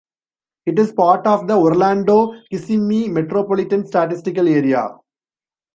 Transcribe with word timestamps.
It 0.65 0.79
is 0.79 0.93
part 0.93 1.27
of 1.27 1.47
the 1.47 1.55
Orlando-Kissimmee 1.55 3.09
Metropolitan 3.09 3.85
Statistical 3.85 4.47
Area. 4.47 4.95